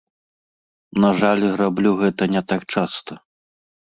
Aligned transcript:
На 1.03 1.11
жаль, 1.19 1.41
раблю 1.61 1.91
гэта 2.01 2.23
не 2.37 2.41
так 2.53 2.61
часта. 2.77 3.13